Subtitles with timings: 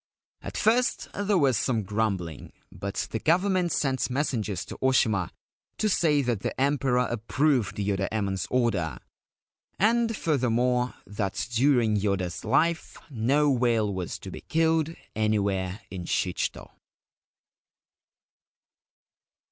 [0.41, 5.29] At first there was some grumbling; but the Government sent messengers to Oshima
[5.77, 8.97] to say that the Emperor approved Yoda Emon's order,
[9.77, 16.71] and furthermore, that during Yoda's life no whale was to be killed anywhere in Shichito.